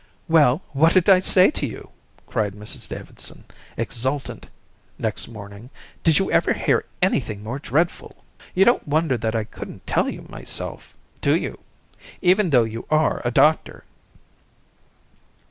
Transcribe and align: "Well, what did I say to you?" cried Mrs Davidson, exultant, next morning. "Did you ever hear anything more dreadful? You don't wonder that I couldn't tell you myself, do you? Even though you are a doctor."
"Well, 0.27 0.63
what 0.71 0.93
did 0.95 1.07
I 1.09 1.19
say 1.19 1.51
to 1.51 1.67
you?" 1.67 1.91
cried 2.25 2.55
Mrs 2.55 2.87
Davidson, 2.89 3.43
exultant, 3.77 4.47
next 4.97 5.27
morning. 5.27 5.69
"Did 6.03 6.17
you 6.17 6.31
ever 6.31 6.53
hear 6.53 6.85
anything 7.03 7.43
more 7.43 7.59
dreadful? 7.59 8.23
You 8.55 8.65
don't 8.65 8.87
wonder 8.87 9.15
that 9.15 9.35
I 9.35 9.43
couldn't 9.43 9.85
tell 9.85 10.09
you 10.09 10.23
myself, 10.27 10.95
do 11.21 11.35
you? 11.35 11.59
Even 12.19 12.49
though 12.49 12.63
you 12.63 12.87
are 12.89 13.21
a 13.23 13.29
doctor." 13.29 13.83